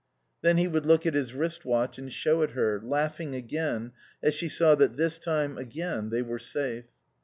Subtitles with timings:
[0.41, 3.91] Then he would look at his wrist watch and show it her, laughing again
[4.23, 6.85] as she saw that this time, again, they were safe.